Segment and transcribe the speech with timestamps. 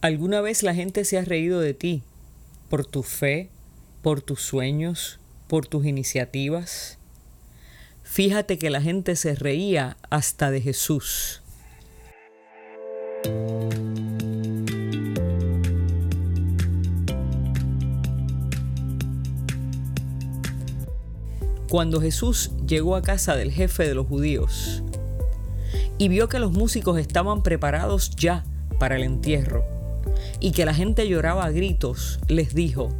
[0.00, 2.04] ¿Alguna vez la gente se ha reído de ti
[2.70, 3.50] por tu fe,
[4.00, 6.98] por tus sueños, por tus iniciativas?
[8.04, 11.42] Fíjate que la gente se reía hasta de Jesús.
[21.68, 24.84] Cuando Jesús llegó a casa del jefe de los judíos
[25.98, 28.44] y vio que los músicos estaban preparados ya
[28.78, 29.77] para el entierro
[30.40, 32.90] y que la gente lloraba a gritos, les dijo,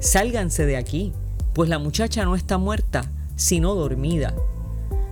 [0.00, 1.12] Sálganse de aquí,
[1.54, 4.34] pues la muchacha no está muerta, sino dormida.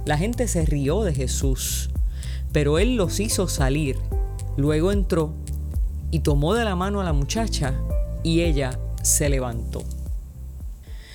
[0.05, 1.91] La gente se rió de Jesús,
[2.53, 3.99] pero él los hizo salir.
[4.57, 5.33] Luego entró
[6.11, 7.75] y tomó de la mano a la muchacha
[8.23, 9.83] y ella se levantó.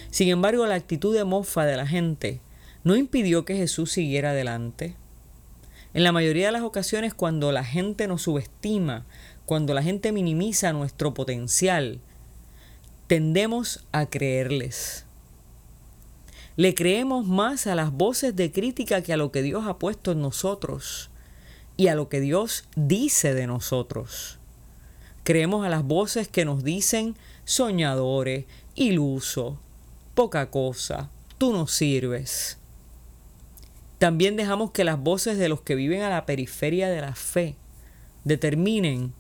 [0.10, 2.41] Sin embargo, la actitud de mofa de la gente
[2.84, 4.96] no impidió que Jesús siguiera adelante.
[5.94, 9.05] En la mayoría de las ocasiones cuando la gente nos subestima,
[9.45, 11.99] cuando la gente minimiza nuestro potencial,
[13.08, 15.05] tendemos a creerles.
[16.55, 20.12] Le creemos más a las voces de crítica que a lo que Dios ha puesto
[20.12, 21.10] en nosotros
[21.77, 24.38] y a lo que Dios dice de nosotros.
[25.24, 29.60] Creemos a las voces que nos dicen soñadores, iluso,
[30.13, 32.57] poca cosa, tú no sirves.
[33.98, 37.55] También dejamos que las voces de los que viven a la periferia de la fe
[38.23, 39.13] determinen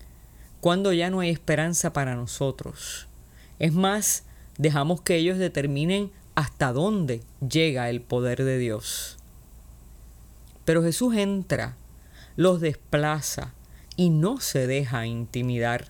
[0.61, 3.07] cuando ya no hay esperanza para nosotros.
[3.59, 4.23] Es más,
[4.57, 9.17] dejamos que ellos determinen hasta dónde llega el poder de Dios.
[10.63, 11.75] Pero Jesús entra,
[12.35, 13.53] los desplaza
[13.95, 15.87] y no se deja intimidar.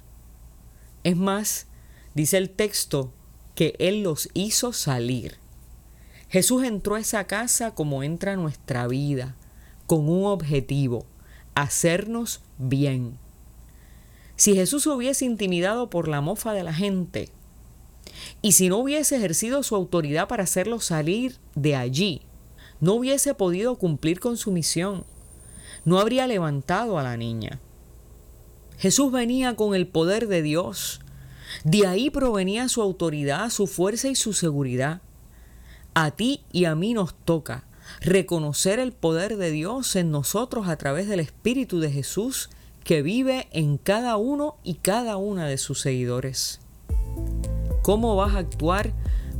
[1.03, 1.67] Es más,
[2.15, 3.13] dice el texto
[3.55, 5.37] que Él los hizo salir.
[6.29, 9.35] Jesús entró a esa casa como entra nuestra vida,
[9.85, 11.05] con un objetivo,
[11.55, 13.17] hacernos bien.
[14.41, 17.29] Si Jesús hubiese intimidado por la mofa de la gente,
[18.41, 22.23] y si no hubiese ejercido su autoridad para hacerlo salir de allí,
[22.79, 25.03] no hubiese podido cumplir con su misión,
[25.85, 27.59] no habría levantado a la niña.
[28.79, 31.01] Jesús venía con el poder de Dios,
[31.63, 35.03] de ahí provenía su autoridad, su fuerza y su seguridad.
[35.93, 37.65] A ti y a mí nos toca
[37.99, 42.49] reconocer el poder de Dios en nosotros a través del Espíritu de Jesús
[42.83, 46.59] que vive en cada uno y cada una de sus seguidores.
[47.83, 48.91] ¿Cómo vas a actuar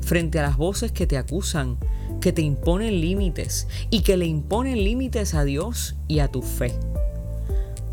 [0.02, 1.78] frente a las voces que te acusan,
[2.20, 6.74] que te imponen límites y que le imponen límites a Dios y a tu fe?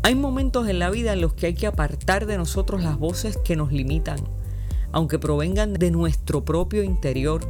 [0.03, 3.37] Hay momentos en la vida en los que hay que apartar de nosotros las voces
[3.37, 4.19] que nos limitan,
[4.91, 7.41] aunque provengan de nuestro propio interior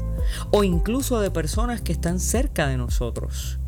[0.51, 3.59] o incluso de personas que están cerca de nosotros.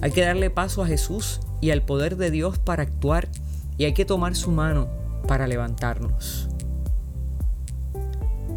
[0.00, 3.28] Hay que darle paso a Jesús y al poder de Dios para actuar
[3.78, 4.88] y hay que tomar su mano
[5.26, 6.48] para levantarnos.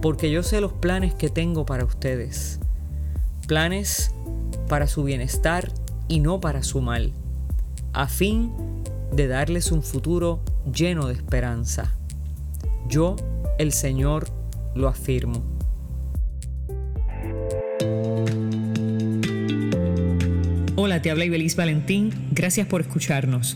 [0.02, 2.60] Porque yo sé los planes que tengo para ustedes.
[3.48, 4.14] Planes
[4.68, 5.72] para su bienestar
[6.08, 7.12] y no para su mal,
[7.94, 8.52] a fin
[9.12, 10.40] de darles un futuro
[10.72, 11.92] lleno de esperanza.
[12.88, 13.16] Yo,
[13.58, 14.28] el Señor,
[14.76, 15.44] lo afirmo.
[20.76, 22.14] Hola, te habla Ibeliz Valentín.
[22.32, 23.56] Gracias por escucharnos.